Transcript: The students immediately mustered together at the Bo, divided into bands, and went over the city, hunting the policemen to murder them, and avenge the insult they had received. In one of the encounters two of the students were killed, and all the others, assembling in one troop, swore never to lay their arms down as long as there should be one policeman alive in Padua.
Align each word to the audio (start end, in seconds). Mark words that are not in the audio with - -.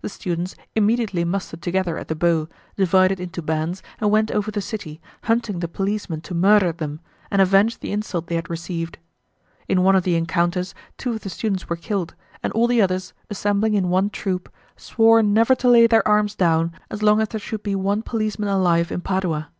The 0.00 0.08
students 0.08 0.54
immediately 0.76 1.24
mustered 1.24 1.60
together 1.60 1.98
at 1.98 2.06
the 2.06 2.14
Bo, 2.14 2.48
divided 2.76 3.18
into 3.18 3.42
bands, 3.42 3.82
and 4.00 4.12
went 4.12 4.30
over 4.30 4.52
the 4.52 4.60
city, 4.60 5.00
hunting 5.24 5.58
the 5.58 5.66
policemen 5.66 6.20
to 6.20 6.34
murder 6.34 6.70
them, 6.70 7.00
and 7.32 7.42
avenge 7.42 7.80
the 7.80 7.90
insult 7.90 8.28
they 8.28 8.36
had 8.36 8.48
received. 8.48 8.96
In 9.66 9.82
one 9.82 9.96
of 9.96 10.04
the 10.04 10.14
encounters 10.14 10.72
two 10.96 11.10
of 11.14 11.22
the 11.22 11.30
students 11.30 11.68
were 11.68 11.74
killed, 11.74 12.14
and 12.44 12.52
all 12.52 12.68
the 12.68 12.80
others, 12.80 13.12
assembling 13.28 13.74
in 13.74 13.88
one 13.88 14.08
troop, 14.08 14.48
swore 14.76 15.20
never 15.20 15.56
to 15.56 15.68
lay 15.68 15.88
their 15.88 16.06
arms 16.06 16.36
down 16.36 16.70
as 16.88 17.02
long 17.02 17.20
as 17.20 17.30
there 17.30 17.40
should 17.40 17.64
be 17.64 17.74
one 17.74 18.02
policeman 18.02 18.48
alive 18.48 18.92
in 18.92 19.00
Padua. 19.00 19.50